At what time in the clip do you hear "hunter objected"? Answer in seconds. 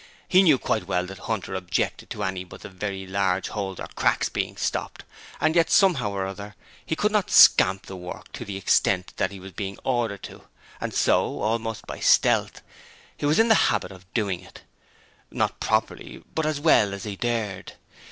1.19-2.09